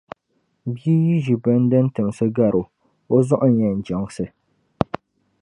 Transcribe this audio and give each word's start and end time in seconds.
Bia 0.73 0.95
yi 1.05 1.15
ʒi 1.25 1.35
bini 1.43 1.65
din 1.71 1.87
timsi 1.95 2.25
gari 2.35 2.59
o, 2.61 2.71
o 3.15 3.17
zuɣu 3.27 3.47
n-yɛn 3.53 3.77
jiŋsi. 3.85 4.25